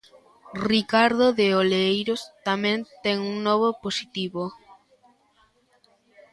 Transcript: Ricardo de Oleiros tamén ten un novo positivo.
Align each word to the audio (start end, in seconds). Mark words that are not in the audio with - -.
Ricardo 0.71 1.25
de 1.39 1.47
Oleiros 1.61 2.21
tamén 2.47 2.79
ten 3.03 3.17
un 3.31 3.35
novo 3.47 3.69
positivo. 3.83 4.43